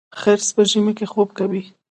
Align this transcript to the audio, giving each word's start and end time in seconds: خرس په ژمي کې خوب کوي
خرس 0.19 0.47
په 0.55 0.61
ژمي 0.71 0.93
کې 0.97 1.05
خوب 1.11 1.29
کوي 1.39 1.63